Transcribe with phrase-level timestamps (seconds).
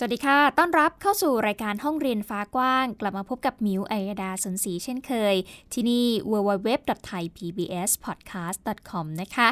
[0.00, 5.34] สวัสดีค่ะ ต้อนรับเข้าสู่รายการห้องเรียนฟ้ากว้าง กลับมาพบกับมิวอัยดาสนศรีเช่นเคย
[5.72, 9.48] ที่นี่ www.thaipbspodcast.com นะคะ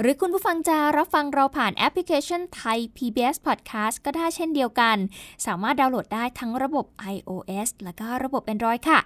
[0.00, 4.96] หรือคุณผู้ฟังจะรับฟังเราผ่านแอปพลิเคชัน Thai PBS Podcast ก็ได้เช่นเดียวกัน
[5.46, 9.00] สามารถดาวน์โหลดได้ทั้งระบบ iOS และก็ระบบ Android ค่ะ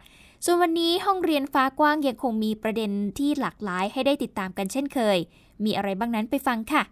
[0.45, 5.19] ส่วนวันนี้ห้องเรียนฟ้ากว้างยังคงมีประเด็นที่หลากหลายให้ได้ติดตามกันเช่นเคย
[5.65, 6.85] มีอะไรบ้างนั้นไปฟังค่ะ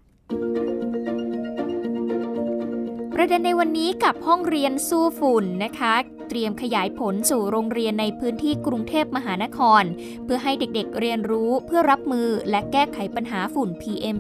[3.25, 5.95] ประเด็นในวันนี้กับห้องเรียนสู้ฝุ่นนะคะ
[6.29, 9.83] เตรียมขยายผลสู่โรงเรียนในพื้นที่กรุงเทพมหานคร
[10.25, 14.17] เพื่อให้เด็กๆเรียนรู้เพื่อรับมือและแก้ไขปัญหาฝุ่น PM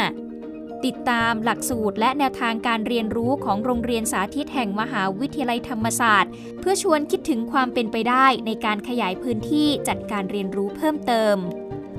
[0.00, 11.36] 2.5ติดตามหลักสูตรและแนวทางการเรียนรู้ของโรงเรียนสาธิตแห่งมหาวิทยาลัยธรรมศาสตร์ เพื่อชวนคิดถึงความเป็นไปได้ในการขยายพื้นที่จัดการเรียนรู้เพิ่มเติม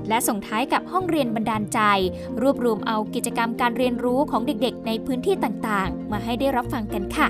[0.10, 1.80] และส่งท้ายกับห้องเรียนบรรดาลใจ
[2.42, 7.28] รวบรวมเอากิจกรรมการเรียนรู้ของเด็กๆ ในพื้นที่ต่างๆ มาให้ได้รับฟังกันค่ะ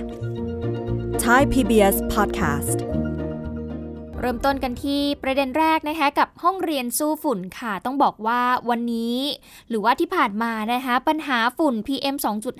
[1.23, 2.79] Thai PBS Podcast
[4.19, 9.17] เริ่มต้นกันที่ประเด็นแรกนะคะกับห้องเรียนสู้ฝุ่นค่ะ ต้องบอกว่าวันนี้
[9.69, 12.15] หรือว่าที่ผ่านมานะคะปัญหาฝุ่น PM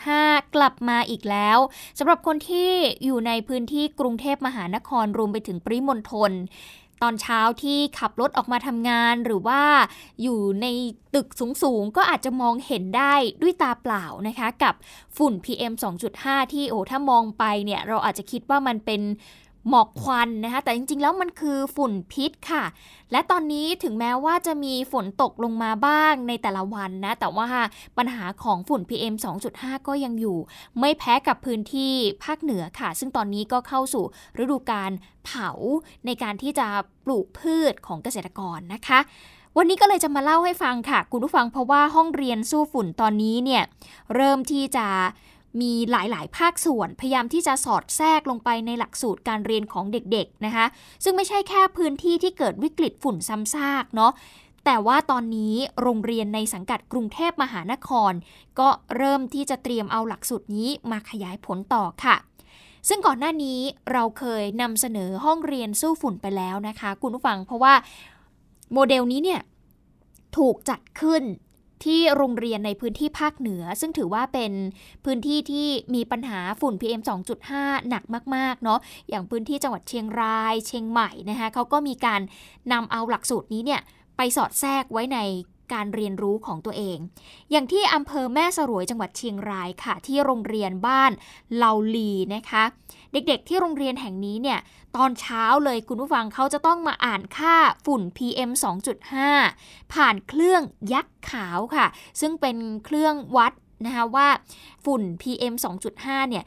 [0.05, 1.57] 2.5 กลับมาอีกแล้ว
[1.99, 2.71] สำหรับคนที่
[3.03, 6.31] อยู่ในพื้นที่กรุงเทพมหานครรวมไปถึงปริมณฑล
[7.01, 9.61] ตอนเช้าที่ขับรถออกมาทำงานหรือว่า
[10.21, 10.67] อยู่ใน
[11.15, 11.27] ตึก
[11.63, 14.73] สูงๆ ก็อาจจะมองเห็นได้ด้วยตาเปล่านะคะ กับ
[15.17, 15.73] ฝุ่น PM
[16.13, 19.01] 2.5 ที่โอ้ถ้ามองไปเนี่ย เราอาจจะคิดว่ามันเป็น
[19.69, 22.63] หมอกควันนะคะ แต่จริงๆ แล้วมันคือฝุ่นพิษค่ะ
[23.11, 27.49] และตอนนี้ถึงแม้ว่าจะมีฝนตกลงมาบ้างในแต่ละวันนะ แต่ว่า
[27.97, 29.15] ปัญหาของฝุ่น PM
[29.51, 30.37] 2.5 ก็ยังอยู่
[30.79, 34.05] ไม่แพ้กับพื้นที่ภาคเหนือค่ะ ซึ่งตอนนี้ก็เข้าสู่
[34.43, 34.91] ฤดูการ
[35.25, 35.49] เผา
[36.05, 36.67] ในการที่จะ
[37.05, 38.99] ปลูกพืชของเกษตรกรนะคะ
[39.57, 43.63] วันนี้ก็เลยจะมาเล่าให้ฟังค่ะ คุณผู้ฟังเพราะว่าห้องเรียนสู้ฝุ่นตอนนี้เนี่ย
[44.15, 44.87] เริ่มที่จะ
[45.61, 50.65] มีหลายๆ ภาคส่วน พยายามที่จะสอดแทรกลงไปในหลักสูตรการเรียนของเด็กๆนะคะ
[51.03, 54.11] ซึ่งไม่ใช่แค่พื้นที่ที่เกิดวิกฤตฝุ่นซ้ำซากเนาะ
[54.65, 58.11] แต่ว่าตอนนี้โรงเรียนในสังกัดกรุงเทพมหานคร
[58.59, 62.15] ก็เริ่มที่จะเตรียมเอาหลักสูตรนี้มาขยายผลต่อค่ะ
[62.89, 63.59] ซึ่งก่อนหน้านี้
[63.91, 67.73] เราเคยนำเสนอห้องเรียนสู้ฝุ่นไปแล้วนะคะ คุณผู้ฟังเพราะว่า
[68.73, 69.41] โมเดลนี้เนี่ย
[70.37, 71.23] ถูกจัดขึ้น
[71.85, 74.51] ที่โรงเรียนในพื้นที่ภาคเหนือ ซึ่งถือว่าเป็น
[75.05, 77.01] พื้นที่ที่มีปัญหาฝุ่น PM
[77.45, 78.03] 2.5 หนัก
[78.35, 78.79] มากๆเนาะ
[79.09, 82.21] อย่างพื้นที่จังหวัดเชียงราย เชียงใหม่นะคะเขาก็มีการ
[82.73, 83.81] นำเอาหลักสูตรนี้เนี่ย
[84.17, 85.19] ไปสอดแทรกไว้ใน
[85.73, 86.97] การเรียนรู้ของตัวเอง
[87.51, 91.11] อย่างที่อำเภอแม่สรวยจังหวัดเชียงรายค่ะ ที่โรงเรียนบ้าน
[91.57, 92.63] เลาลีนะคะ
[93.13, 94.59] เด็กๆ ที่โรงเรียนแห่งนี้เนี่ย
[94.95, 98.51] ตอนเช้าเลยคุณผู้ฟังเขาจะต้องมาอ่านค่าฝุ่น PM
[99.41, 100.61] 2.5 ผ่านเครื่อง
[100.93, 101.85] ยักษ์ขาวค่ะ
[102.21, 103.53] ซึ่งเป็นเครื่องวัด
[103.85, 104.27] นะคะว่า
[104.85, 105.53] ฝุ่น PM
[105.93, 106.45] 2.5 เนี่ย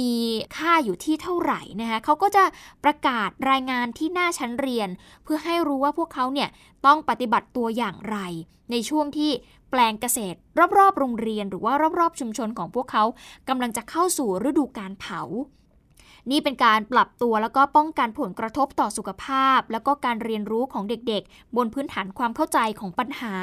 [0.00, 0.16] มี
[0.56, 2.44] ค่าอยู่ที่เท่าไหร่นะคะเขาก็จะ
[2.84, 4.88] ประกาศรายงานที่หน้าชั้นเรียน
[5.24, 6.48] เพื่อให้รู้ว่าพวกเขาเนี่ย
[6.86, 8.18] ต้องปฏิบัติตัวอย่างไร
[8.70, 9.30] ในช่วงที่
[9.70, 10.38] แปลงเกษตร
[10.78, 13.04] รอบๆ โรงเรียน หรือว่ารอบๆ ชุมชนของพวกเขา
[13.48, 15.20] กำลังจะเข้าสู่ฤดูการเผา
[16.30, 23.34] นี่เป็นการปรับตัวแล้วก็ป้องกันผลกระทบต่อสุขภาพ แล้วก็การเรียนรู้ของเด็กๆ บนพื้นฐานความเข้าใจของปัญหา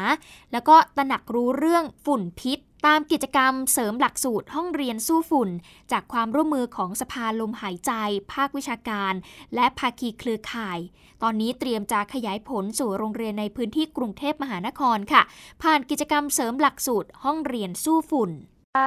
[0.51, 5.49] แล้วก็ตระหนักรู้เรื่องฝุ่นพิษ ตามกิจกรรมเสริมหลักสูตรห้องเรียนสู้ฝุ่น
[5.91, 7.91] จากความร่วมมือของสภาลมหายใจ
[8.33, 9.13] ภาควิชาการ
[9.55, 10.79] และภาคีเครือข่าย
[11.23, 15.21] ตอนนี้เตรียมจะขยายผลสู่โรงเรียนในพื้นที่กรุงเทพมหานครค่ะ
[15.63, 18.31] ผ่านกิจกรรมเสริมหลักสูตรห้องเรียนสู้ฝุ่น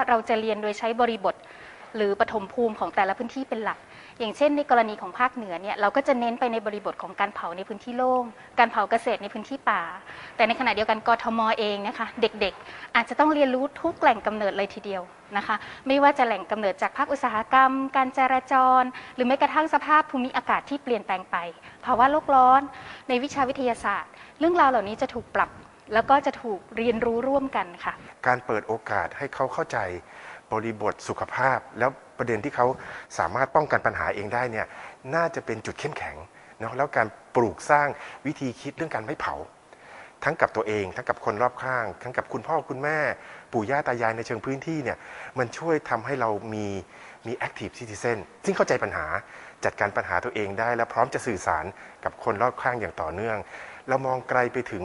[0.08, 1.34] เราจะเรียนโดยใช้บริบท
[1.96, 3.78] หรือปฐมภูมิของแต่ละพื้นที่เป็นหลัก
[4.18, 8.24] อย่างเช่น ในกรณีของภาคเหนือเนี่ยเราก็จะเน้นไปในบริบทของการเผาในพื้นที่โล่ง
[8.58, 9.82] การเผาเกษตรในพื้นที่ป่า
[10.36, 15.02] แต่ในขณะเดียวกันกทมเองนะคะเด็กๆ อาจจะต้องเรียนรู้ทุกแหล่งกำเนิดเลยทีเดียว
[15.36, 15.56] นะคะ
[15.86, 18.82] ไม่ว่าจะแหล่งกำเนิดจากภาคอุตสาหกรรม การจราจร
[19.14, 21.36] หรือแม้กระทั่งสภาพภูมิอากาศที่เปลี่ยนแปลงไป
[21.84, 22.62] ภาวะโลกร้อน
[23.08, 25.50] ในวิชาวิทยาศาสตร์ เรื่องราวเหล่านี้จะถูกปรับ
[25.94, 27.92] แล้วก็จะถูกเรียนรู้ร่วมกันค่ะ
[28.26, 29.78] การเปิดโอกาสให้เขาเข้าใจ
[30.52, 32.66] บริบทสุขภาพแล้ว ประเด็นที่เขา
[33.18, 34.66] สามารถป้องกันปัญหาเองได้เนี่ย
[35.14, 36.16] น่าจะเป็นจุดเข้มแข็ง
[36.60, 37.06] เนาะแล้วการ
[37.36, 37.88] ปลูกสร้าง
[38.26, 39.34] วิธีคิดเรื่องการไม่เผา
[40.24, 42.98] ทั้งกับตัวเองทั้งกับคนรอบข้าง ทั้งกับคุณพ่อคุณแม่
[43.52, 44.98] ปู่ย่าตายายในเชิงพื้นที่เนี่ย
[45.38, 46.66] มันช่วยทำให้เรามี
[47.26, 49.06] มี active citizen ซึ่งเข้าใจปัญหา
[49.64, 51.64] จัดการปัญหาตัวเองได้ และพร้อมจะสื่อสาร
[52.04, 53.38] กับคนรอบข้างอย่างต่อเนื่อง
[53.88, 54.84] เรามองไกลไปถึง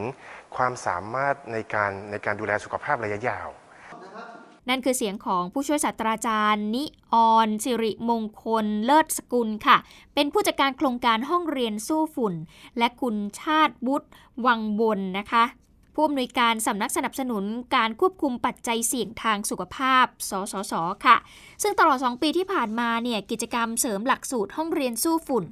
[0.56, 3.48] ความสามารถในการในการดูแลสุขภาพระยะยาว
[4.68, 9.76] นั่นคือเสียงของผู้ช่วยศาสตราจารย์ นิออนสิริมงคลเลิศสกุลค่ะ
[10.14, 12.34] เป็นผู้จัดการโครงการห้องเรียนสู้ฝุ่น
[12.78, 14.08] และคุณชาติบุตร
[14.46, 15.44] วังบนนะคะ
[15.94, 17.44] ผู้อำนวยการสำนักสนับสนุน
[17.76, 20.72] การควบคุมปัจจัยเสี่ยงทางสุขภาพ สสส
[21.06, 21.16] ค่ะ
[21.62, 25.44] ซึ่งตลอด 2 ปีที่ผ่านมาเนี่ยกิจกรรมเสริมหลักสูตรห้องเรียนสู้ฝุ่น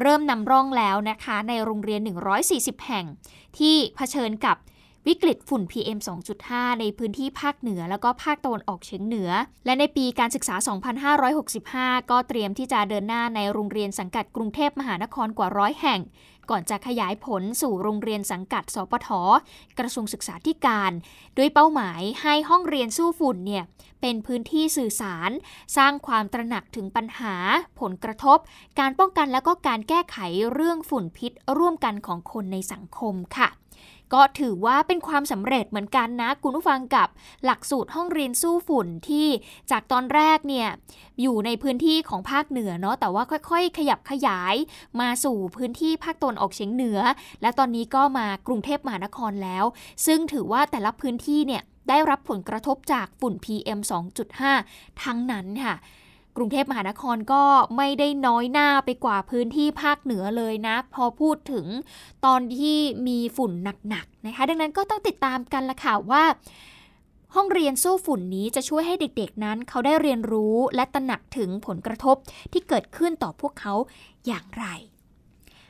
[0.00, 2.00] เริ่มนำร่องแล้วนะคะ ในโรงเรียน
[2.44, 3.06] 140 แห่ง
[3.58, 4.56] ที่เผชิญกับ
[5.08, 5.98] วิกฤตฝุ่น PM
[6.38, 9.30] 2.5 ในพื้นที่ภาคเหนือแล้วก็ภาคตะวันออกเฉียงเหนือ
[9.64, 10.56] และในปีการศึกษา
[11.32, 16.00] 2565 ก็เตรียมที่จะเดินหน้าในโรงเรียนสังกัดกรุงเทพมหานครกว่าร้อยแห่ง
[16.50, 19.08] ก่อนจะขยายผลสู่โรงเรียนสังกัด สปท
[19.78, 20.92] กระทรวงศึกษาธิการ
[21.34, 23.64] โดยเป้าหมายให้ห้องเรียนสู้ฝุ่นเนี่ย
[24.00, 25.30] เป็นพื้นที่สื่อสาร
[25.76, 27.34] สร้างความตระหนักถึงปัญหา
[27.80, 28.38] ผลกระทบ
[28.78, 30.16] การป้องกันและก็การแก้ไข
[30.52, 33.48] เรื่องฝุ่นพิษร่วมกันของคนในสังคมค่ะ
[34.14, 37.08] ก็ถือว่าเป็นความสำเร็จเหมือนกันนะ คุณผู้ฟังกับ
[37.44, 39.28] หลักสูตรห้องเรียนสู้ฝุ่นที่
[39.70, 40.68] จากตอนแรกเนี่ย
[41.22, 44.54] อยู่ในพื้นที่ของภาคเหนือเนาะแต่ว่าค่อยๆ ขยับขยาย
[45.00, 47.00] มาสู่พื้นที่ภาคตะวันออกเฉียงเหนือ
[47.42, 49.64] และตอนนี้ก็มากรุงเทพมหานครแล้ว
[50.06, 53.80] ซึ่งถือว่าแต่ละพื้นที่เนี่ยได้รับผลกระทบจากฝุ่น PM
[54.40, 55.74] 2.5 ทั้งนั้นค่ะ
[56.36, 57.42] กรุงเทพมหานครก็
[57.76, 61.66] ไม่ได้น้อยหน้าไปกว่าพื้นที่ภาคเหนือเลยนะ พอพูดถึง
[62.24, 63.52] ตอนที่มีฝุ่น
[63.88, 66.24] หนักๆนะคะ ดังนั้นก็ต้องติดตามกันละค่ะว่า
[67.34, 72.16] ห้องเรียนสู้ฝุ่นนี้จะช่วยให้เด็กๆนั้น เขาได้เรียนรู้และตระหนักถึงผลกระทบ
[72.52, 73.74] ที่เกิดขึ้นต่อพวกเขา
[74.26, 74.66] อย่างไร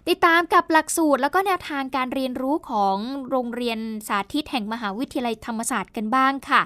[0.09, 2.97] ติดตามกับหลักสูตรแล้วก็แนวทางการเรียนรู้ของ
[3.31, 3.79] โรงเรียน
[4.09, 6.63] สาธิตแห่งมหาวิทยาลัยธรรมศาสตร์กันบ้างค่ะ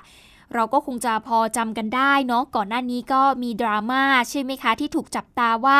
[0.55, 5.79] เราก็คงจะพอจำกันได้เนาะก่อนหน้านี้ก็มีดราม่าใช่ไหมคะ ที่ถูกจับตาว่า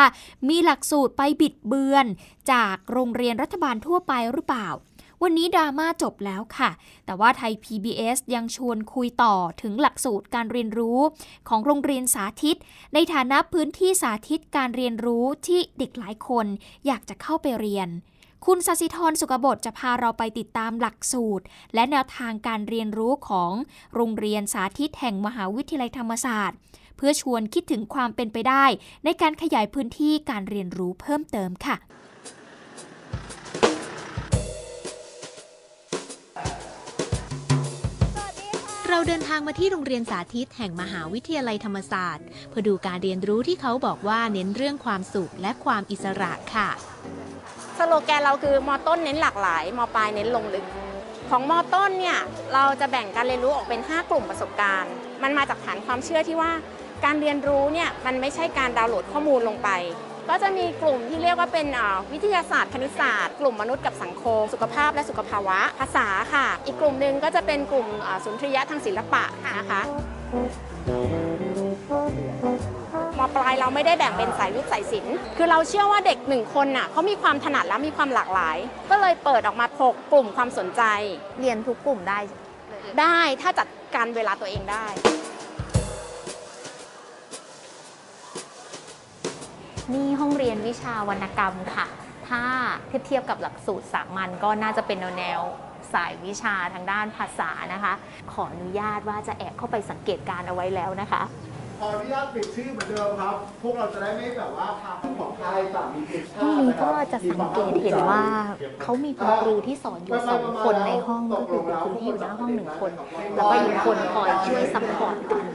[0.49, 2.05] มีหลักสูตรไปบิดเบือน
[2.51, 4.69] จากโรงเรียนรัฐบาลทั่วไปหรือเปล่า
[5.23, 6.69] วันนี้ดราม่าจบแล้วค่ะ
[7.05, 10.99] แต่ว่าไทย PBS ยังชวนคุยต่อถึงหลักสูตรการเรียนรู้
[11.49, 12.57] ของโรงเรียนสาธิต
[12.93, 16.45] ในฐานะพื้นที่สาธิตการเรียนรู้ที่เด็กหลายคน
[16.87, 17.89] อยากจะเข้าไปเรียน
[18.45, 23.51] คุณสศิธรสุกบฏจะพาเราไปติดตามหลักสูตร และแนวทางการเรียนรู้ของ
[23.95, 26.57] โรงเรียนสาธิตแห่งมหาวิทยาลัยธรรมศาสตร์
[26.97, 28.65] เพื่อชวนคิดถึงความเป็นไปได้
[29.05, 31.77] ในการขยายพื้นที่การเรียนรู้เพิ่มเติมค่ะ
[38.89, 46.69] เราเดินทางมาที่โรงเรียนสาธิตแห่งมหาวิทยาลัยธรรมศาสตร์ เพื่อดูการเรียนรู้ที่เขาบอกว่าเน้นเรื่องความสุขและความอิสระค่ะ
[47.89, 50.65] โลแกนเราคือมอต้นเน้นหลากหลายมอปลายเน้นลงลึก
[51.29, 52.19] ของมอต้นเนี่ย
[52.53, 54.93] เราจะแบ่งการเรียนรู้ออกเป็น 5 กลุ่มประสบการณ์
[55.23, 56.51] มันมาจากฐานความเชื่อที่ว่า
[57.05, 59.69] การเรียนรู้เนี่ยมันไม่ใช่การดาวน์โหลดข้อมูลลงไป
[60.29, 61.67] ก็จะมีกลุ่มที่เรียกว่าเป็น
[62.13, 67.87] วิทยาศาสตร์คณิตศาสตร์ กลุ่มมนุษย์กับสังคม สุขภาพและสุขภาวะ ภาษาค่ะ อีกกลุ่มหนึ่งก็จะเป็นกลุ่ม
[68.23, 69.23] สุนทรียะทางศิลปะ
[69.57, 69.81] นะคะ
[73.35, 78.57] ปลายเราไม่ได้แบ่งเป็นสายวิทย์สายศิลป์คือเราเชื่อว่าเด็กหนึ่งคนน่ะเขามีความถนัดและมีความหลากหลาย
[78.89, 80.81] ก็เลยเปิดออกมาหกกลุ่มความสนใจ
[81.39, 82.19] เรียนทุกกลุ่มได้
[82.99, 84.85] ได้ถ้าจัดการเวลาตัวเองได้
[89.93, 91.87] นี่ห้องเรียนวิชาวรรณกรรมค่ะ
[92.29, 92.43] ถ้า
[92.87, 95.41] เทียบเทียบกับหลักสูตรสามัญก็น่าจะเป็นแนวแนว
[95.93, 97.93] สายวิชาทางด้านภาษานะคะ
[98.31, 101.21] ขออนุญาตว่าจะแอบเข้าไปสังเกตการณ์เอาไว้แล้วนะคะ
[101.79, 108.21] ขออนุญาตปิดชื่อเหมือนเดิมครับ พวกเราจะได้ไม่แบบว่าพาคำของไทยต่างมีเพจห้องนี้ก็จะสังเกตเห็นว่า
[108.81, 112.91] เขามีคุณครูที่สอนอยู่สองคนในห้องก็คือคุณครูที่อยู่หน้าห้องหนึ่งคน
[113.35, 115.45] แล้วก็อีกคนคอยช่วย support กัน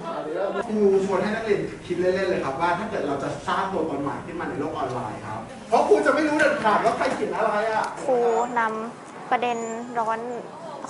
[0.68, 8.18] ครูชวนให้นักเรียนคิดเล่นๆเลยครับว่าถ้าเกิดเราจะสร้างตัวตนใหม่ขึ้นมาในโลกออนไลน์ครับ เพราะครูจะไม่รู้เด็ดขาดว่าใครเขียนอะไรอะครู
[8.58, 9.58] นำประเด็น
[9.98, 10.18] ร้อน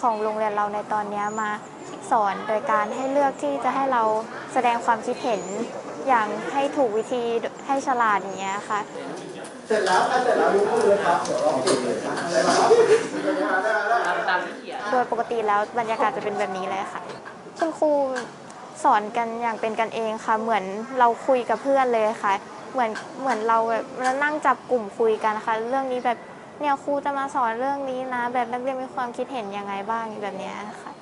[0.04, 1.50] ของโรงเรียนเราในตอนนี้มา
[2.11, 4.02] สอนโดยการให้เลือกที่จะให้เรา
[4.52, 5.42] แสดงความคิดเห็น
[6.08, 7.23] อย่างให้ถูกวิธี
[7.66, 8.80] ให้ฉลาดอย่างเงี้ยค่ะ
[9.66, 12.68] เสร็จแล้วถ้าเสร็จแล้วยกมือเลยครับเดี๋ยวเราเก็บเลยนะได้ไหมครับ
[13.64, 14.37] ได้ได้
[14.90, 17.00] โดยปกติแล้วบรรยากาศจะเป็นแบบนี้เลยค่ะ
[17.58, 17.90] คุณครู
[18.84, 20.64] สอนกันอย่างเป็นกันเองค่ะ เหมือน
[20.99, 22.32] เราคุยกับเพื่อนเลยค่ะ
[22.73, 26.18] เหมือนเหมือนเราแบบมานั่งจับกลุ่มคุยกันนะคะเรื่องนี้แบบ
[26.61, 30.92] เนี่ยครูจะมาสอนเรื่องนี้นะ แบบนักเรียนมีความคิดเห็นยังไงบ้างแบบเนี้ยค่ะ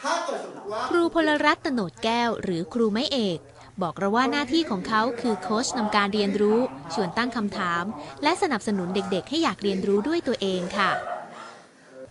[0.00, 3.38] ถ้าเกิดสมมติว่าครูพลรัตน์ตโนดแก้ว หรือครูไม่เอก
[3.82, 6.58] บอกเราว่าหน้าที่ของเขาคือโค้ชนำการเรียนรู้
[6.94, 7.84] ชวนตั้งคำถาม
[8.22, 10.90] และสนับสนุนเด็กๆ ให้อยากเรียนรู้ด้วยตัวเองค่ะ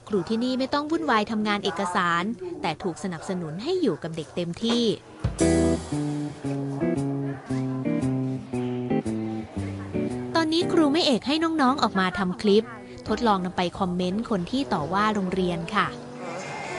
[0.08, 2.24] ครูที่นี่ไม่ต้องวุ่นวายทำงานเอกสาร
[2.62, 4.84] แต่ถูกสนับสนุนให้อยู่กับเด็กเต็มที่
[10.36, 12.66] ตอนนี้ครูไม่เอกให้น้องๆออกมาทำคลิป
[13.10, 15.88] ททดลองนำไปคอมเมนต์คนที่ต่อว่าโรงเรียนค่ะ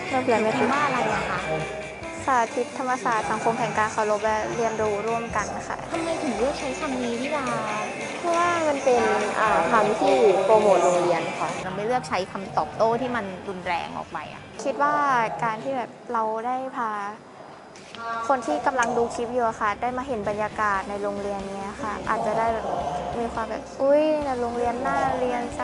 [0.08, 1.38] เริ่มเรียนไม่ถูกว่าอะไรอะคะ
[2.26, 7.46] สาธิตธรรมศาสตร์สังคมแห่งการเคารพและเรียนรู้ร่วมกันค่ะทำไมถึงเลือกใช้คำนี้พี่ดา
[8.18, 9.02] เพราะว่ามันเป็น
[9.72, 14.94] คำที่โปรโมทโรงเรียนค่ะเราไม่เลือกใช้คำตอบโต้ที่มันรุนแรงออกไปอะคิดว่า
[15.44, 16.90] การที่แบบเราได้พา
[18.28, 22.46] คนที่กำลังดูคลิปอยู่ค่ะ ได้มาเห็นบรรยากาศในโรงเรียนเนี้ยค่ะ อาจจะได้
[23.18, 25.62] มีความแบบอุ้ยในโรงเรียนน่าเรียนใจ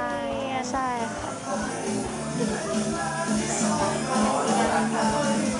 [0.71, 0.88] ใช่
[1.19, 1.31] ค่ะ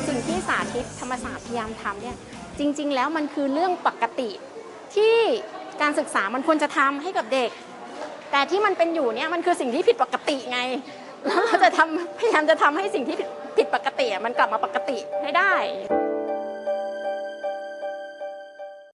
[0.09, 2.16] สิ่งที่สาธิตธรรมศาสตร์พยายามทำเนี่ย
[2.59, 4.30] จริง ๆ แล้วมันคือเรื่องปกติ
[4.95, 5.14] ที่
[5.83, 7.50] การศึกษามันควรจะทำให้กับเด็ก
[8.33, 10.61] แต่ที่มันเป็นอยู่เนี่ยมันคือสิ่งที่ผิดปกติไง
[11.26, 13.16] แล้วเราจะทำพยายามจะทำให้สิ่งที่
[13.56, 15.54] ผิดปกติมันกลับมาปกติให้ได้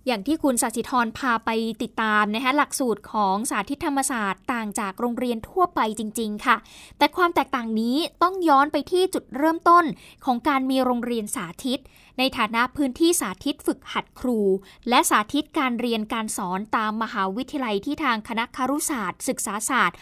[0.07, 1.51] อย่างที่คุณสัสิธรพาไป
[1.83, 6.57] ติดตามนะคะหลักสูตรของสาธิตธรรมศาสตร์ต่างจากโรงเรียนทั่วไปจริง ๆ ค่ะ
[6.99, 9.85] แต่ความแตกต่างนี้ต้องย้อนไปที่จุดเริ่มต้น
[10.25, 11.81] ของการมีโรงเรียนสาธิต
[12.19, 14.41] ในฐานะพื้นที่สาธิตฝึกหัดครู
[14.89, 19.97] และสาธิตการเรียนการสอนตามมหาวิทยาลัยที่ทางคณะครุศาสตร์ ศึกษาศาสตร์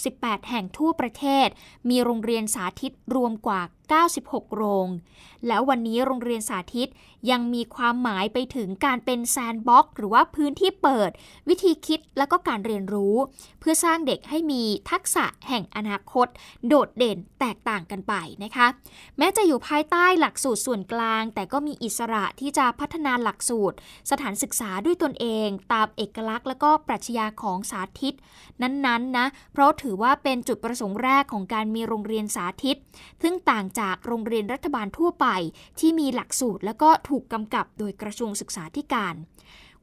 [0.00, 1.48] 68 แห่งทั่วประเทศ
[1.88, 3.62] มีโรงเรียนสาธิตรวมกว่า
[4.08, 4.88] 96 โรง
[5.46, 6.90] แล้ววันนี้โรงเรียนสาธิต
[7.30, 11.10] ยังมีความหมายไปถึงการเป็นแซนด์บ็อกหรือว่าพื้นที่เปิด
[11.48, 13.16] วิธีคิดและก็การเรียนรู้
[13.60, 16.26] เพื่อสร้างเด็กให้มีทักษะแห่งอนาคต
[16.68, 18.66] โดดเด่นแตกต่างกันไปนะคะ
[19.18, 23.76] แม้จะอยู่ภายใต้หลักสูตรส่วนกลาง แต่ก็็มีอิสระที่จะพัฒนาหลักสูตร
[24.10, 28.16] สถานศึกษาด้วยตนเอง ตามเอกลักษณ์และก็ปรัชญาของสาธิต
[28.62, 32.78] นั้นๆนะเพราะถือว่าเป็นจุดประสงค์แรกของการมีโรงเรียนสาธิต
[33.22, 35.26] ซึ่งต่างจากโรงเรียนรัฐบาลทั่วไป
[35.80, 39.14] ที่มีหลักสูตรและก็ถูกกำกับโดยกระทรวงศึกษาธิการ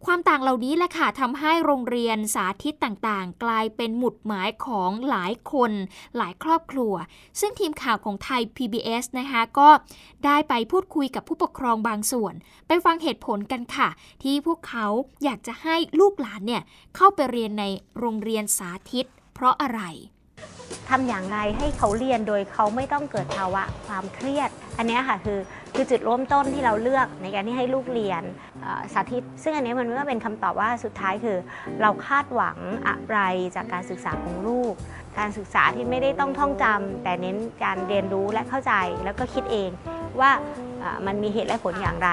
[0.08, 5.72] ความต่างเหล่านี้แหละค่ะทำให้โรงเรียนสาธิตต่างๆ กลายเป็นหมุดหมายของหลายคน
[6.18, 6.94] หลายครอบครัว
[7.40, 9.70] ซึ่งทีมข่าวของไทย PBS นะคะก็
[10.26, 12.34] ได้ไปพูดคุยกับผู้ปกครองบางส่วน
[12.68, 13.90] ไปฟังเหตุผลกันค่ะ
[14.24, 14.86] ที่พวกเขา
[15.24, 16.64] อยากจะให้ลูกหลานเนี่ย
[16.96, 17.66] เข้าไปเรียนใน
[18.00, 19.82] โรงเรียนสาธิต เพราะอะไร
[20.90, 25.40] ทำอย่างไรให้เขาเรียนโดยเขาไม่ต้องเกิดภาวะความเครียด อันนี้ค่ะคือ
[25.76, 28.24] คือจุดเริ่มต้นที่เราเลือกในการที่ให้ลูกเรียน
[28.94, 31.38] สาธิต ซึ่งอันนี้มันก็เป็นคำตอบว่าสุดท้ายคือ
[31.82, 32.58] เราคาดหวัง
[32.88, 33.20] อะไร
[33.56, 34.74] จากการศึกษาของลูก
[35.20, 38.74] การศึกษาที่ไม่ได้ต้องท่องจำแต่เน้นการเรียนรู้และเข้าใจ
[39.04, 39.70] แล้วก็คิดเอง
[40.20, 40.32] ว่า
[41.06, 42.10] มันมีเหตุและผลอย่างไร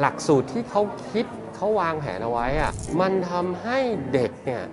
[0.00, 3.78] หลักสูตรที่เขาคิดเขาวางแผนเอาไว้อะมันทำให้
[4.12, 4.64] เด็กเนี่ย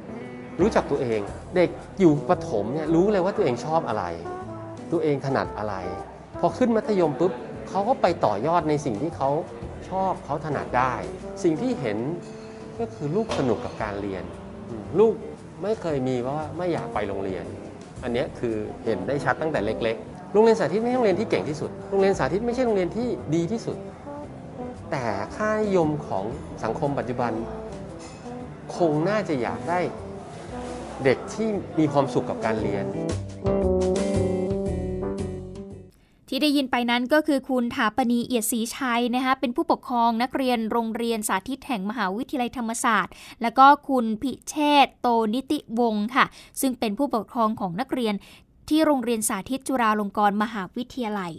[0.60, 1.20] รู้จักตัวเอง
[1.56, 4.04] เด็กอยู่ประถมเนี่ยรู้เลยว่าตัวเองชอบอะไร
[4.92, 5.76] ตัวเองถนัดอะไร
[6.40, 7.32] พอขึ้นมัธยมปุ๊บ
[7.70, 9.30] เขาก็ไปต่อยอดในสิ่งที่เขา
[9.90, 10.94] ชอบเขาถนัดได้
[11.44, 11.98] สิ่งที่เห็น
[12.80, 14.24] ก็คือลูกสนุกกับการเรียน
[15.00, 15.14] ลูก
[15.62, 17.44] ไม่เคยมีว่าไม่อยากไปโรงเรียน
[18.04, 18.56] อันนี้คือ
[18.86, 23.78] เห็นได้ชัดตั้งแต่เล็ก ๆ โรงเรียนสาธิตไม่ใช่โรงเรียนที่เก่งที่สุด โรงเรียนสาธิตไม่ใช่โรงเรียนที่ดีที่สุด
[24.92, 25.04] แต่
[25.36, 26.26] ค่านิยมของ
[26.64, 27.32] สังคมปัจจุบัน
[28.78, 29.80] คงน่าจะอยากได้
[31.06, 32.86] เด็กที่มีความสุขกับการเรียน
[36.28, 44.56] ที่ได้ยินไปนั้นก็คือคุณถาปณีเอียดศรีชัยนะคะเป็นผู้ปกครองนักเรียนโรงเรียนสาธิตแห่งมหาวิทยาลัยธรรมศาสตร์ แล้วก็คุณพิเช
[44.86, 46.26] ษโตนิติวงศ์ค่ะ
[46.62, 48.14] ซึ่งเป็นผู้ปกครองของนักเรียน
[48.70, 51.34] ที่โรงเรียนสาธิตจุฬาลงกรณ์มหาวิทยาลัย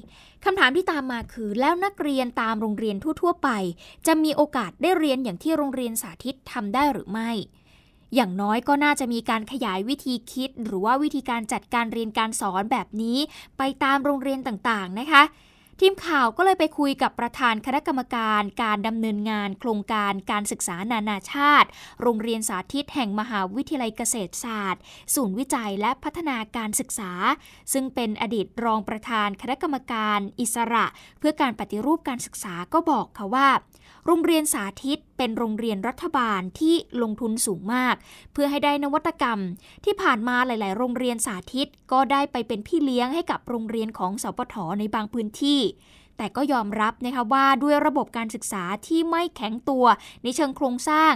[0.45, 3.49] คำถามที่ตามมาคือ แล้วนักเรียนตามโรงเรียนทั่ว ๆ ไป
[4.07, 7.31] จะมีโอกาสได้เรียนอย่างที่โรงเรียนสาธิตทำได้หรือไม่
[8.15, 13.19] อย่างน้อยก็น่าจะมีการขยายวิธีคิด หรือว่าวิธีการจัดการเรียนการสอนแบบนี้
[13.59, 15.23] ไปตามโรงเรียนต่างๆนะคะ
[15.81, 21.69] ทีมข่าวก็เลยไปคุยกับประธานคณะกรรมการการดำเนินงานโครงการการศึกษานานาชาติ
[22.03, 24.83] โรงเรียนสาธิตแห่งมหาวิทยาลัยเกษตรศาสตร์
[25.15, 27.13] ศูนย์วิจัยและพัฒนาการศึกษา
[27.73, 30.87] ซึ่งเป็นอดีตรองประธานคณะกรรมการอิสระ
[31.19, 33.49] เพื่อการปฏิรูปการศึกษาก็บอกค่ะว่า
[34.07, 37.95] โรงเรียนสาธิต เป็นโรงเรียนรัฐบาลที่ลงทุนสูงมาก
[38.33, 39.39] เพื่อให้ได้นวัตกรรม
[39.85, 45.61] ที่ผ่านมาหลาย ๆ โรงเรียนสาธิต ก็ได้ไปเป็นพี่เลี้ยงให้กับโรงเรียนของสปทในบางพื้นที่
[46.17, 49.85] แต่ก็ยอมรับนะคะว่าด้วยระบบการศึกษาที่ไม่แข็งตัว
[50.23, 51.13] ในเชิงโครงสร้าง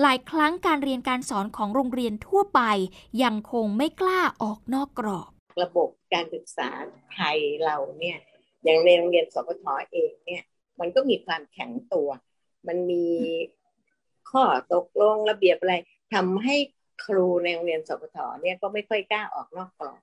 [0.00, 2.60] หลายครั้งการเรียนการสอนของโรงเรียนทั่วไป
[3.22, 5.30] ยังคงไม่กล้าออกนอกกรอบ
[5.62, 6.70] ระบบการศึกษา
[7.12, 8.18] ไทยเราเนี่ย
[8.64, 10.42] อย่างในโรงเรียนสปทเองเนี่ย
[10.80, 12.08] มันก็มีความแข็งตัว
[12.68, 13.06] มันมี
[14.30, 15.74] ข้อตกลงระเบียบอะไร
[16.14, 16.56] ทำให้
[17.04, 20.00] ครูในโรงเรียนสปทเนี่ยก็ไม่ค่อยกล้าออกนอกกรอบ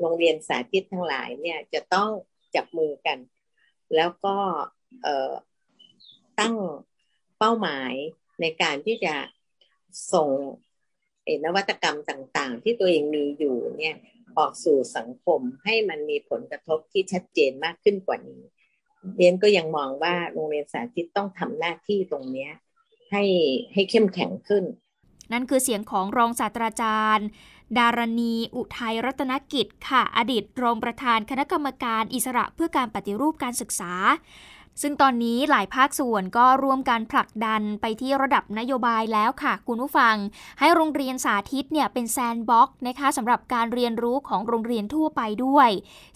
[0.00, 2.10] โรงเรียนสาธิตทั้งหลายเนี่ยจะต้อง
[2.54, 3.18] จับมือกัน
[3.96, 4.36] แล้วก็
[5.02, 6.56] เตั้ง
[7.38, 7.92] เป้าหมาย
[8.40, 9.14] ในการที่จะ
[10.12, 10.28] ส่ง
[11.44, 13.96] นวัตกรรมต่างๆ ที่ตัวเองมีอยู่เนี่ย
[14.38, 18.42] ออกสู่สังคมให้มันมีผลกระทบที่ชัดเจนมากขึ้นกว่านี้
[19.16, 22.48] เรียนก็ยังมองว่าโรงเรียนสาธิตต้องทำหน้าที่ตรงนี้
[23.12, 23.24] ให้
[23.72, 24.64] ให้เข้มแข็งขึ้น
[25.32, 27.26] นั่นคือเสียงของรองศาสตราจารย์
[27.78, 33.92] ดารณี อุทัยรัตนกิจค่ะ อดีตรองประธานคณะกรรมการอิสระเพื่อการปฏิรูปการศึกษา
[34.82, 40.14] ซึ่งตอนนี้หลายภาคส่วนก็ร่วมการผลักดันไปที่ระดับนโยบายแล้วค่ะคุณผู้ฟัง
[40.60, 45.70] ให้โรงเรียนสาธิตเนี่ยเป็น sandbox นะคะสำหรับการเรียนรู้ของโรงเรียนทั่วไปด้วย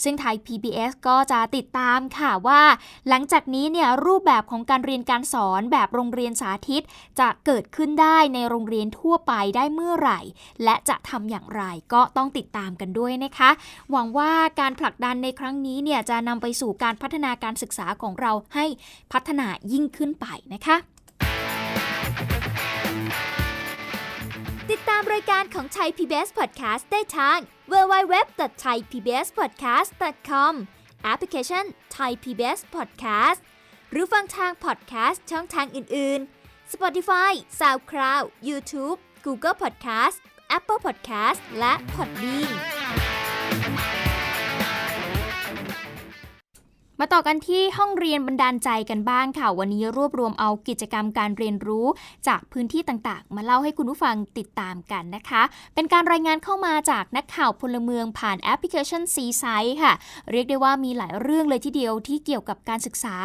[0.05, 2.63] ซึ่งไทย PBS ก็จะติดตามค่ะว่า
[3.09, 6.83] หลังจากนี้เนี่ยรูปแบบของการเรียนการสอนแบบโรงเรียนสาธิต
[7.21, 10.21] จะเกิดขึ้นได้ในโรงเรียนทั่วไปได้เมื่อไหร่
[10.65, 11.63] และจะทำอย่างไร
[11.93, 13.51] ก็ต้องติดตามกันด้วยนะคะ
[13.91, 18.65] หวังว่าการผลักดันในครั้งนี้เนี่ยจะนำไปสู่การพัฒนาการศึกษาของเราให้
[19.13, 20.77] พัฒนายิ่งขึ้นไปนะคะ
[24.71, 27.39] ติดตามรายการของไทย PBS Podcast ได้ทาง
[27.73, 30.53] www.thaipbspodcast.com
[31.05, 31.65] แอปพลิเคชัน
[31.97, 33.41] Thai PBS Podcast
[33.91, 40.17] หรือฟังทาง podcast ช่องทางอื่น ๆ Spotify SoundCloud YouTube Google Podcast
[40.57, 42.55] Apple Podcast และ Podbean
[47.01, 51.87] มาต่อกันที่ห้องเรียนบันดาลใจกันบ้างค่ะ วันนี้รวบรวมเอากิจกรรมการเรียนรู้
[52.29, 55.43] จากพื้นที่ต่างๆ มาเล่าให้คุณผู้ฟังติดตามกันนะคะ
[55.75, 59.93] เป็นการรายงานเข้ามาจากนักข่าวพลเมืองผ่านแอปพลิเคชันซีไซต์ค่ะ
[60.31, 63.17] เรียกได้ว่ามีหลายเรื่องเลยทีเดียวที่เกี่ยวกับการศึกษา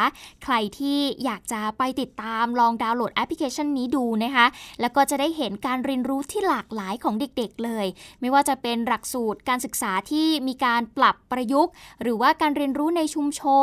[0.43, 4.45] ใครที่อยากจะไปติดตามลองดาวน์โหลดแอปพลิเคชันนี้ดูนะคะ
[4.81, 7.85] แล้วก็จะได้เห็นการเรียนรู้ที่หลากหลายของเด็กๆเลย
[8.21, 13.41] ไม่ว่าจะเป็นหลักสูตรการศึกษาที่มีการปรับประยุกต์ หรือว่าการเรียนรู้ในชุมช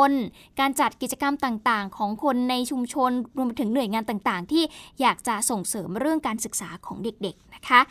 [0.59, 4.63] การจัดกิจกรรมต่างๆ ของคนในชุมชนรวมไปถึงหน่วยงานต่างๆ ที่
[5.01, 7.81] อยากจะส่งเสริมเรื่องการศึกษาของเด็กๆนะคะ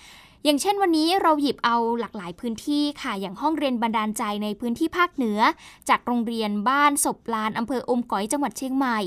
[0.45, 5.41] อย่างเช่นวันนี้เราหยิบเอาหลากหลายพื้นที่ค่ะ อย่างห้องเรียนบันดาลใจในพื้นที่ภาคเหนือ
[5.89, 8.99] จากโรงเรียนบ้านศพลานอำเภออมก๋อยจังหวัดเชียงใหม่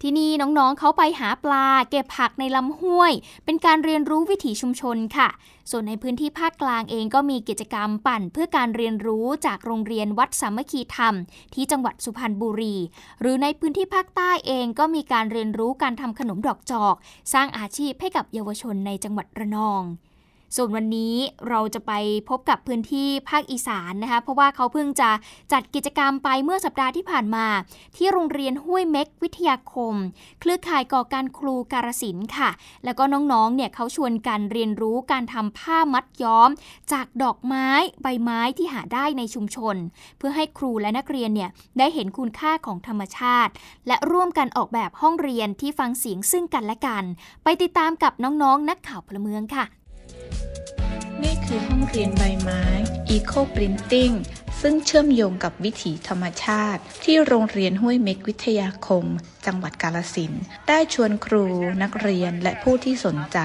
[0.00, 3.12] ที่นี่น้องๆเขาไปหาปลา เก็บผักในลำห้วย
[3.44, 5.28] เป็นการเรียนรู้วิถีชุมชนค่ะ
[5.70, 11.14] ส่วนในพื้นที่ภาคกลางเองก็มีกิจกรรมปั่นเพื่อการเรียนรู้จากโรงเรียนวัดสามัคคีธรรม
[11.54, 12.76] ที่จังหวัดสุพรรณบุรี
[13.20, 16.94] หรือในพื้นที่ภาคใต้เองก็มีการเรียนรู้การทำขนมดอกจอก
[17.32, 19.84] สร้างอาชีพให้กับเยาวชนในจังหวัดระนอง
[20.56, 21.14] ส่วนวันนี้
[21.48, 21.92] เราจะไป
[22.28, 25.10] พบกับพื้นที่ภาคอีสานนะคะ เพราะว่าเขาเพิ่งจะ
[25.52, 27.46] จัดกิจกรรมไปเมื่อสัปดาห์ที่ผ่านมา
[27.96, 29.94] ที่โรงเรียนห้วยเม็กวิทยาคม
[30.40, 32.50] เครือข่ายก่อการครูการศิลป์ค่ะ
[32.84, 36.50] แล้วก็น้องๆ เนี่ยเขาชวนกันเรียนรู้การทำผ้ามัดย้อม
[36.92, 37.68] จากดอกไม้
[38.02, 39.76] ใบไม้ที่หาได้ในชุมชน
[40.18, 43.52] เพื่อให้ครูและนักเรียนเนี่ยได้เห็นคุณค่าของธรรมชาติ
[43.86, 47.04] และร่วมกันออกแบบห้องเรียนที่ฟังเสียงซึ่งกันและกัน
[47.44, 49.66] ไปติดตามกับน้องๆนักข่าวพลเมืองค่ะ
[51.22, 52.62] นี่คือห้องเรียนใบไม้
[53.14, 54.16] Eco Printing
[54.64, 59.04] ซึ่งเชื่อมโยงกับวิถีธรรมชาติ ที่โรงเรียนห้วยเม็กวิทยาคม
[59.46, 60.32] จังหวัดกาลสิน
[60.68, 61.44] ได้ชวนครู
[61.82, 63.38] นักเรียนและผู้ที่สนใจ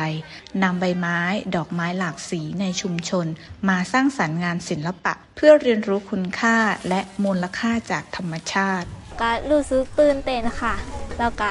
[0.64, 1.20] นำใบไม้
[1.56, 3.26] ดอกไม้หลากสีในชุมชน
[3.70, 6.58] มาสร้างสรรค์งานศิลปะ เพื่อเรียนรู้คุณค่า
[6.90, 8.88] และมูลค่าจากธรรมชาติ
[9.22, 10.76] ก็รู้สึกตื่นเต้นค่ะ
[11.20, 11.50] แล้วก็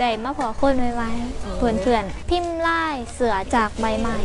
[0.00, 4.18] ได้มาพอคนใหม่ๆเพื่อนๆพิมพ์ลายเสือจากใบใหม่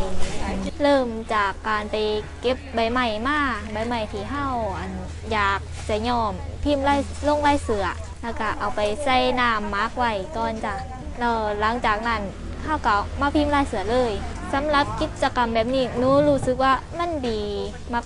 [0.82, 1.96] เริ่มจากการไป
[2.42, 3.40] เก็บใบใหม่มา
[3.74, 4.92] ใบใหม่ที่เฮาอัน
[5.32, 5.60] อยาก
[5.90, 6.34] จะยอม
[6.64, 7.86] พิมพ์ลายลงลายเสือ
[8.22, 10.76] แล้วก็เอาไปใส่น้ำมาร์กไว้ก่อนจ้ะ
[11.20, 12.22] แล้วหลังจากนั้น
[12.64, 14.12] เฮาก็มาพิมพ์ลายเสือเลย
[14.54, 17.42] สำหรับกิจกรรมแบบนี้หนูรู้สึกว่ามันดี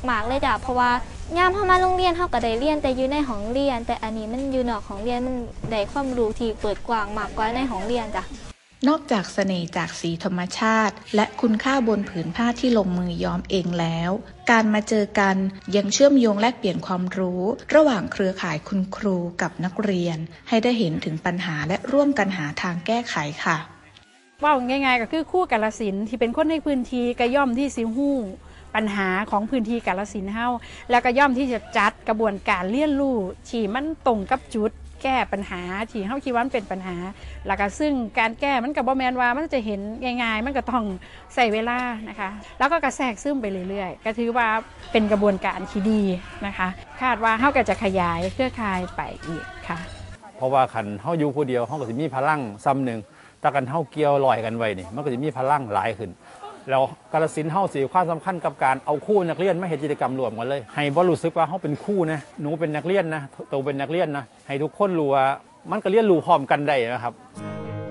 [0.10, 0.92] มาก ๆ เลยจ้ะเพราะว่า
[1.38, 5.36] ยามเข้ามาโรงเรียนเขาก็ได้เรียนแต่อยู่ในห้องเรียน แต่อันนี้มันอยู่นอกของเรียนมัน
[5.72, 8.24] ได้ความรู้ที่เปิดกว้างมากกว่าในห้องเรียนจ้ะ
[8.88, 14.12] นอกจากเสน่ห์จากสีธรรมชาติ และคุณค่าบนผืนผ้าที่ลงมือย้อมเองแล้ว
[14.52, 15.36] การมาเจอกัน
[15.76, 17.42] ยังเชื่อมโยงแลกเปลี่ยนความรู้
[17.76, 20.18] ระหว่างเครือข่ายคุณครูกับนักเรียน
[20.50, 23.16] ให้ได้เห็นถึงปัญหาและร่วมกันหาทางแก้ไข
[23.46, 23.58] ค่ะ
[24.44, 28.18] ว่าง่ายๆก็คือคู่กาลสินที่เป็นคนในพื้นที่กระย่อมที่สิหู้
[28.76, 30.48] ปัญหาของพื้นที่กาลสินเฮา
[30.92, 33.18] แล้วก็ย่อมที่จะจัดกระบวนการเลี้ยนรู้
[33.50, 34.72] ที่มันตรงกับจุด
[35.06, 36.96] แก้ปัญหาที่เฮาคิดว่าเป็นปัญหา
[37.48, 39.82] แล้วก็ซึ่งการแก้มันกับบ่แมนว่ามันจะเห็น
[40.22, 40.84] ง่ายๆ มันก็ต้อง
[41.36, 41.80] ใส่เวลา
[42.10, 42.30] นะคะ
[42.60, 44.48] แล้วก็กระแทกซึมไปเรื่อยๆ ก็ถือว่า
[44.92, 46.02] เป็นกระบวนการที่ดี
[46.46, 46.68] นะคะ
[47.02, 49.80] คาดว่าเฮาก็จะขยายเครือข่ายไปอีกค่ะ
[50.38, 53.00] เพราะว่าคันเฮาอยู่ผู้เดียวเฮาก็สิมีพลังซ้ำหนึ่ง
[53.42, 56.10] ถ้ากันเฮาเกี่ยวลอยกันไว้นี่มันก็จะมีพลังหลายขึ้น
[56.70, 65.26] แล้วกาลสินเฮาสีความสำคัญกับการเอาคู่นักเรียนมาเห็นกิจกรรมรวมกันเลย ให้บ่รู้สึกว่าเฮาเป็นคู่นะหนูเป็นนักเรียนนะโตเป็นนักเรียนนะให้ทุกคนรู้ว่า
[65.72, 67.14] มันก็เรียนรู้พร้อมกันได้นะครับ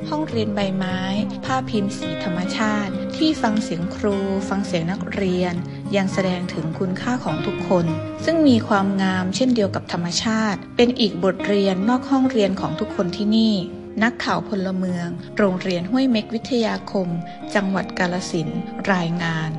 [0.09, 0.99] ห้องเรียนใบไม้
[1.45, 4.17] ผ้าพิมพ์สีธรรมชาติ ที่ฟังเสียงครู
[4.49, 5.55] ฟังเสียงนักเรียน
[5.97, 7.87] ยังแสดงถึงคุณค่าของทุกคน
[8.25, 13.55] ซึ่งมีความงามเช่นเดียวกับธรรมชาติ เป็นอีกบทเรียนนอกห้องเรียนของทุกคนที่นี่
[14.03, 15.09] นักข่าวพลเมือง
[15.39, 17.09] โรงเรียนห้วยเม็กวิทยาคม
[17.55, 18.49] จังหวัดกาลสิน
[18.93, 19.53] รายงาน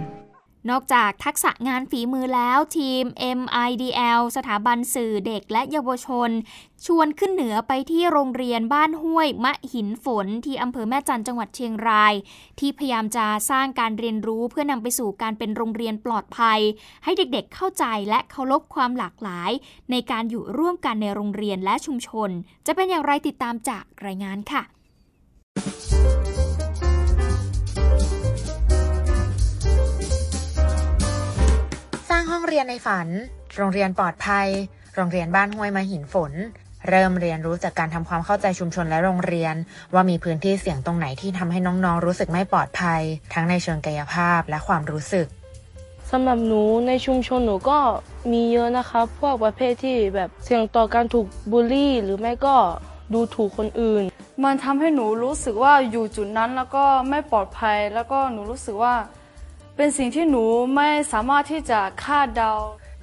[0.70, 3.04] นอกจากทักษะงานฝีมือแล้วทีม
[3.40, 6.30] MIDL สถาบันสื่อเด็กและเยาวชน
[6.86, 12.14] ชวนขึ้นเหนือไปที่โรงเรียนบ้านห้วยมะหินฝนที่อำเภอแม่จันจังหวัดเชียงราย
[12.60, 16.60] ที่พยายามจะสร้างการเรียนรู้เพื่อนำไปสู่การเป็นโรงเรียนปลอดภัย
[17.04, 19.52] ให้เด็กๆเข้าใจและเคารพความหลากหลาย
[19.92, 22.30] ในการอยู่ร่วมกันในโรงเรียนและชุมชน
[22.68, 24.64] จะเป็นอย่างไรติดตามจากรายงานค่ะ
[32.50, 33.08] เรียนในฝัน
[33.58, 34.48] โรงเรียนปลอดภัย
[34.96, 36.32] โรงเรียนบ้านห้วยมาหินฝน
[36.90, 39.56] เริ่มเรียนรู้จากการทำความเข้าใจชุมชนและโรงเรียน
[39.94, 43.02] ว่ามีพื้นที่เสี่ยงตรงไหนที่ทำให้น้องๆรู้สึกไม่ปลอดภัย
[43.34, 45.28] ทั้งในเชิงกายภาพและความรู้สึก
[46.12, 47.80] สำหรับหนูในชุมชนหนูก็
[48.32, 52.56] มีเยอะนะคะพวกประเภทที่แบบเสี่ยงต่อการถูกบูลลี่ หรือไม่ก็
[53.14, 54.04] ดูถูกคนอื่น
[54.44, 58.96] มันทำให้หนูรู้สึกว่าอยู่จุดนั้นแล้วก็ไม่ปลอดภัย แล้วก็หนูรู้สึกว่า
[59.82, 60.44] เป็นสิ่งที่หนู
[60.76, 62.54] ไม่สามารถที่จะคาดเดา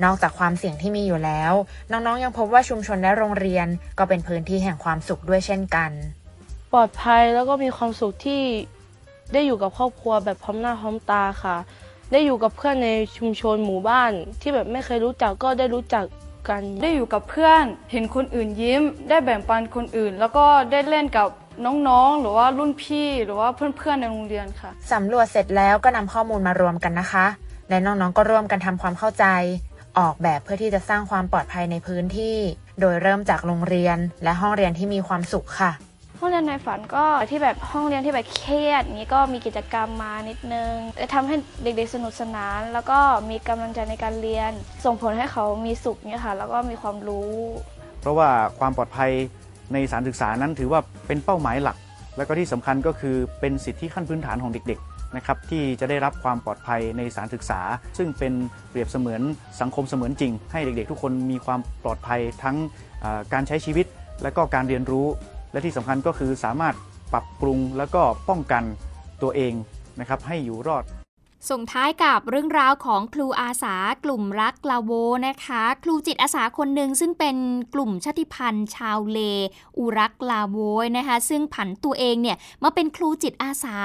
[0.05, 1.53] นอกจากความเสี่ยงที่มีอยู่แล้ว
[1.91, 3.67] น้องๆยังพบว่าชุมชนและโรงเรียน
[3.99, 5.91] ก็เป็นพื้นที่แห่งความสุขด้วยเช่นกัน
[6.73, 8.43] ปลอดภัยแล้วก็มีความสุขที่
[9.33, 11.57] ได้อยู่กับครอบครัวแบบพร้อมหน้าพร้อมตาค่ะ
[12.13, 16.05] ได้อยู่กับเพื่อนในชุมชนหมู่บ้าน ที่แบบไม่เคยรู้จักก็ได้รู้จัก
[16.49, 21.29] กัน ได้อยู่กับเพื่อน เห็นคนอื่นยิ้ม ได้แบ่งปันคนอื่น แล้วก็ได้เล่นกับ
[21.65, 27.27] น้องๆ หรือว่ารุ่นพี่หรือว่าเพื่อนๆ ในโรงเรียนค่ะ สำรวจเสร็จแล้วก็นำข้อมูลมารวมกันนะคะ
[27.69, 29.27] และน้องๆ ก็ร่วมกันทำความเข้าใจ
[29.99, 32.37] ออกแบบเพื่อที่จะสร้างความปลอดภัยในพื้นที่
[32.81, 35.73] โดยเริ่มจากโรงเรียนและห้องเรียนที่มีความสุขค่ะ
[36.21, 42.99] ห้องเรียนในฝันก็ที่แบบห้องเรียนที่แบบเครียดนี้ก็มีกิจกรรมมานิดนึงจะทำให้เด็กๆสนุกสนาน แล้วก็
[43.31, 44.53] มีกำลังใจในการเรียน
[44.85, 47.33] ส่งผลให้เขามีสุขเนี่ยค่ะ แล้วก็มีความรู้
[48.01, 49.13] เพราะว่าความปลอดภัย
[49.73, 51.77] ในสถานศึกษานั้นถือว่าเป็นเป้าหมายหลัก
[52.17, 57.61] แล้วก็ที่สำคัญก็คือเป็นสิทธิขั้นพื้นฐานของเด็กๆนะครับที่จะได้รับความปลอดภัยในสารศึกษา
[57.99, 58.33] ซึ่งเป็น
[58.71, 59.23] เปรียบเสมือน
[59.61, 62.57] สังคมเสมือนจริง ให้เด็กๆ ทุกคนมีความปลอดภัยทั้ง
[63.33, 63.87] การใช้ชีวิต
[64.23, 65.07] และก็การเรียนรู้
[65.53, 66.75] และที่สำคัญก็คือสามารถ
[67.13, 68.63] ปรับปรุงแล้วก็ป้องกัน
[69.23, 69.53] ตัวเอง
[70.01, 70.85] นะครับให้อยู่รอด
[71.51, 74.93] ส่งท้ายกับเรื่องราวของครูอาสากลุ่มรักลาโว
[75.27, 77.37] นะคะ ครูจิตอาสาคนหนึ่งซึ่งเป็น
[77.75, 79.19] กลุ่มชาติพันธุ์ชาวเล
[79.79, 80.59] อุรักลาโว
[80.97, 83.77] นะคะ ซึ่งผันตัวเองเนี่ยมาเป็นครูจิตอาสา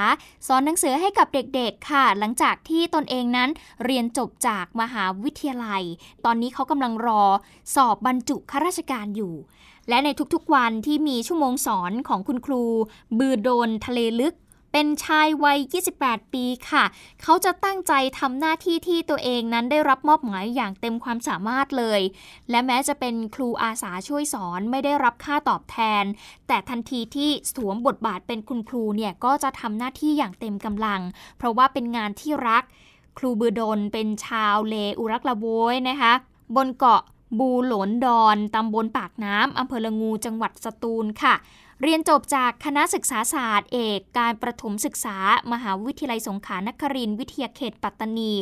[0.46, 3.50] สอนหนังสือให้กับเด็กๆค่ะ หลังจากที่ตนเองนั้น
[3.84, 5.82] เรียนจบจากมหาวิทยาลัย
[6.24, 7.22] ตอนนี้เขากำลังรอ
[7.74, 9.34] สอบบรรจุข้าราชการอยู่
[9.88, 12.64] และในทุกๆวันที่มีชั่วโมงสอนของคุณครู
[13.18, 14.34] บือโดนทะเลลึก
[14.72, 15.58] เป็นชายวัย
[15.96, 16.84] 28 ปีค่ะ
[17.22, 22.00] เขาจะตั้งใจทำหน้าที่ที่ตัวเองนั้นได้รับมอบหมายอย่างเต็มความสามารถเลย
[22.50, 26.04] และแม้จะเป็นครูอาสาช่วยสอนไม่ได้รับค่าตอบแทน
[26.48, 31.00] แต่ทันทีที่สวมบทบาทเป็นคุณครูเนี่ยก็จะทำหน้าที่อย่างเต็มกำลัง
[31.38, 32.62] เพราะว่าเป็นงานที่รัก
[33.18, 36.12] ครูบือดนเป็นชาวเลอุรักละโวยนะคะ
[36.56, 37.02] บนเกาะ
[37.38, 41.34] บูหลนดอน ตำบลปากน้ำอำเภอละงู จังหวัดสตูลค่ะ
[41.84, 45.16] เรียนจบจากคณะศึกษาศาสตร์ เอกการประถมศึกษา
[45.52, 48.32] มหาวิทยาลัยสงขลานครินทร์วิทยาเขตปัตตานี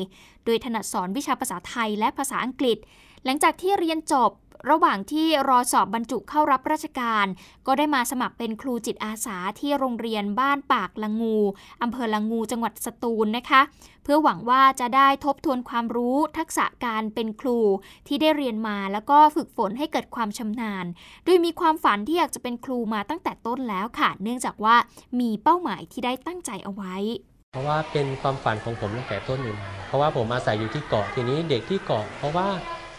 [0.44, 2.78] โดยถนัดสอนวิชาภาษาไทยและภาษาอังกฤษ
[3.24, 4.30] หลังจากที่เรียนจบ
[4.68, 7.26] ระหว่างที่รอสอบบรรจุเข้ารับราชการ
[7.66, 11.36] ก็ได้มาสมัครเป็นครูจิตอาสาที่โรงเรียนบ้านปากละงู
[11.82, 13.60] อำเภอละงูจังหวัดสตูลนะคะ
[14.04, 17.58] เพื่อหวังว่าจะได้ทบทวนความรู้ทักษะการเป็นครู
[18.06, 20.84] ที่ได้เรียนมาแล้วก็ฝึกฝนให้เกิดความชำนาญ
[21.24, 24.76] โดยมีความฝันที่อยากจะเป็นครูมาตั้งแต่ต้นแล้วค่ะ เนื่องจากว่า
[25.20, 26.94] มีเป้าหมายที่ได้ตั้งใจเอาไว้
[27.52, 32.48] เพราะว่าเป็นความฝันของผมตั้งแต่ต้นอยู่เพราะว่าผมอาศัยอยู่ที่เกาะทีนี้เด็กที่เกาะ เพราะว่า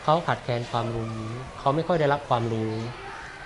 [0.04, 1.14] เขาขาดแคลนความรู้
[1.60, 2.72] เขาไม่ค่อยได้รับความรู้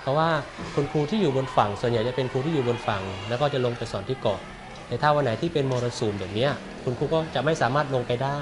[0.02, 0.30] เพราะว่า
[0.74, 4.40] คุณครูที่อยู่บนฝั่ง ส่วนใหญ่จะเป็นครูที่อยู่บนฝั่ง แล้วก็จะลงไปสอนที่เกาะ
[4.88, 6.48] แต่ถ้าวันไหนที่เป็นมรสุมแบบนี้
[6.84, 8.40] คุณครูก็จะไม่สามารถลงไปได้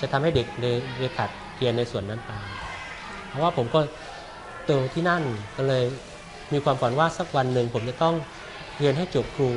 [0.00, 2.30] จะทำให้เด็กเลยขาดเรียนในส่วนนั้นไป
[3.28, 3.80] เพราะว่าผมก็
[4.64, 5.22] โตที่นั่น
[5.56, 5.84] ก็เลย
[6.52, 8.14] มีความฝันว่าสักวันหนึ่งผมจะต้อง
[8.78, 9.50] เรียนให้จบครู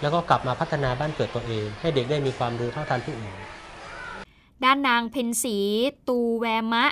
[0.00, 3.34] แล้วก็กลับมาพัฒนาบ้านเกิดตัวเอง ให้เด็กได้มีความรู้เท่าทันผู้อื่น
[4.64, 5.56] ด้านนางเพนสี
[6.08, 6.86] ตูแวมะ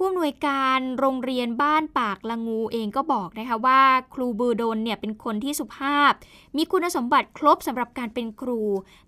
[0.00, 3.80] ผู้อำนวยการโรงเรียนบ้านปากละงูเองก็บอกนะคะว่า
[4.14, 6.12] ครูบือดนเนี่ยเป็นคนที่สุภาพ
[6.56, 8.60] มีคุณสมบัติครบสำหรับการเป็นครู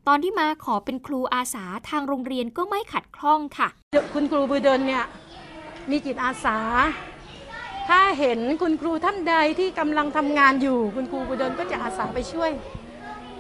[0.07, 3.69] ตอนที่มาขอเป็นครูอาสาทางโรงเรียนก็ไม่ขัดข้องค่ะ
[4.15, 5.05] คุณครูบือดนเนี่ย
[5.91, 6.59] มีจิตอาสา
[7.89, 12.51] ถ้าเห็นคุณครูท่านใดที่กำลังทำงานอยู่ คุณครูบุดลก็จะอาสาไปช่วย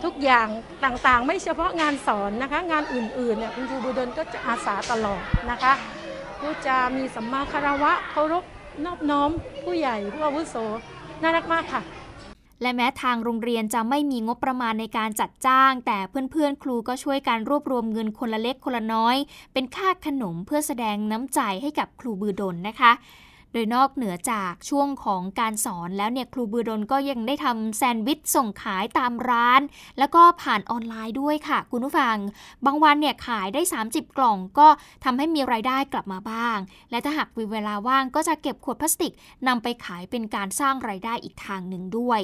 [0.04, 0.46] ทุกอย่าง
[0.84, 5.74] ต่างๆ ไม่เฉพาะงานสอนนะคะ งานอื่นๆเนี่ยคุณครูบุดลก็จะอาสาตลอดนะคะ
[6.40, 8.44] ผู้จามีสัมมาคารวะเคารพ
[8.84, 9.30] นอบน้อม
[9.64, 10.56] ผู้ใหญ่ผู้อาวุโส
[11.22, 11.82] น่ารักมากค่ะ
[12.62, 19.16] และแม้ทางโรงเรียนจะไม่มีงบประมาณในการจัดจ้าง แต่เพื่อนๆ ครูก็ช่วยการรวบรวมเงินคนละเล็กคนละน้อย
[19.52, 22.92] เป็นค่าขนมเพื่อแสดงน้ำใจให้กับครูบือดนนะคะ
[23.52, 29.60] โดยนอกเหนือจากช่วงของการสอนแล้วเนี่ยครูบือดนก็ยังได้ทำแซนด์วิชส่งขายตามร้าน
[29.98, 32.16] แล้วก็ผ่านออนไลน์ด้วยค่ะ คุณผู้ฟัง
[32.64, 34.68] บางวันเนี่ยขายได้ 30 กล่องก็
[35.04, 36.58] ทำให้มีรายได้กลับมาบ้าง
[36.90, 39.12] และถ้าหากมีเวลาว่างก็จะเก็บขวดพลาสติก
[39.48, 42.20] นำไปขายเป็นการสร้างรายได้อีกทางหนึ่งด้วย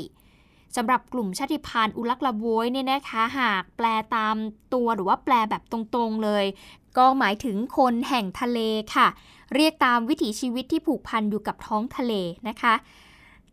[0.76, 3.86] สำหรับกลุ่มชาติพันธุ์อุลักละโวยเนี่ยนะคะหากแปล
[4.16, 4.36] ตาม
[4.74, 6.44] ตัวหรือว่าแปลแบบตรงๆเลย
[6.98, 8.58] ก็หมายถึงคนแห่งทะเล
[8.94, 9.08] ค่ะ
[9.54, 12.12] เรียกตามวิถีชีวิตที่ผูกพันอยู่กับท้องทะเล
[12.48, 12.74] นะคะ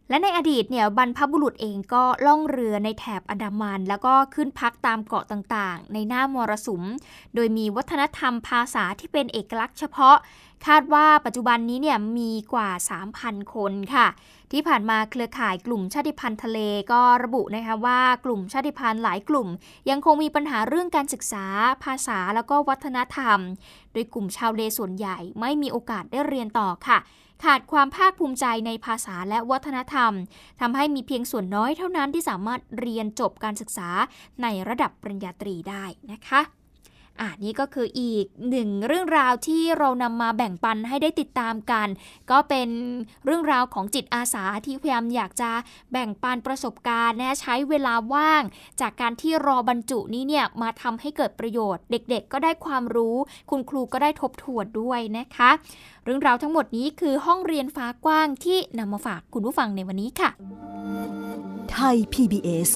[0.10, 6.84] และในอดีตเนี่ยบรรพบุรุษเองก็ล่องเรือในแถบอันดามัน แล้วก็ขึ้นพักตามเกาะต่างๆ ในหน้ามรสุม
[7.36, 10.18] โดยมีวัฒนธรรมภาษาที่เป็นเอกลักษณ์เฉพาะ
[10.68, 12.70] คาดว่าปัจจุบันนี้เนี่ยมีกว่า
[13.12, 14.08] 3,000 คนค่ะ
[14.52, 16.60] ที่ผ่านมาเครือข่ายกลุ่มชาติพันธุ์ทะเล
[16.92, 19.48] ก็ระบุนะคะว่ากลุ่มชาติพันธุ์หลายกลุ่ม
[19.90, 21.46] ยังคงมีปัญหาเรื่องการศึกษา
[21.84, 23.40] ภาษาแล้วก็วัฒนธรรม
[23.94, 27.00] โดยกลุ่มชาวเลส่วนใหญ่ไม่มีโอกาสได้เรียนต่อค่ะ
[27.44, 30.12] ขาดความภาคภูมิใจในภาษาและวัฒนธรรม
[30.62, 33.90] ทำให้มีเพียงส่วนน้อยเท่านั้นที่สามารถเรียนจบการศึกษา
[34.42, 36.42] ในระดับปริญญาตรีได้นะคะ
[37.22, 41.88] อ่านี่ก็คืออีกหนึ่งเรื่องราวที่เรานำมาแบ่งปันให้ได้ติดตามกัน
[42.32, 42.70] ก็เป็น
[43.26, 45.52] เรื่องราวของจิตอาสาที่พยายามอยากจะ
[45.92, 48.44] แบ่งปันประสบการณ์นะใช้เวลาว่าง
[48.82, 53.16] จากการที่รอบรรจุนี้เนี่ยมาทำให้เกิดประโยชน์ เด็กๆ ก็ได้ความรู้
[53.50, 55.50] คุณครูก็ได้ทบทวนด้วยนะคะ
[56.06, 60.30] เรื่องราวทั้งหมดนี้คือห้องเรียนฟ้ากว้างที่นำมาฝากคุณผู้ฟังในวันนี้ค่ะ
[61.72, 62.70] ไทย PBS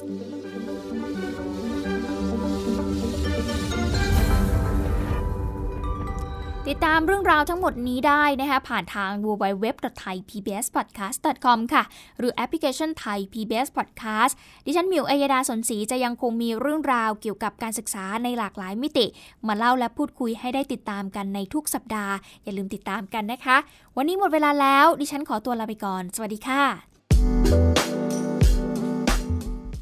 [6.72, 11.84] ติดตามเรื่องราวทั้งหมดนี้ได้นะคะผ่านทาง www.thaipbspodcast.com ค่ะ
[12.20, 14.34] หรือแอปพลิเคชัน Thai PBS Podcast
[14.66, 19.06] ดิฉันมิวอัยดาสนศรีจะยังคงมีเรื่องราวเกี่ยวกับการศึกษาในหลากหลายมิติ
[19.48, 23.58] มาเล่าและพูดคุยให้ได้ติดตามกันในทุกสัปดาห์ อย่าลืมติดตามกันนะคะ
[23.98, 26.64] วันนี้หมดเวลาแล้ว ดิฉันขอตัวลาไปก่อน สวัสดีค่ะ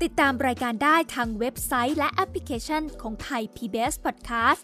[0.04, 4.64] ติดตามรายการได้ทางเว็บไซต์และแอปพลิเคชันของไทย PBS Podcast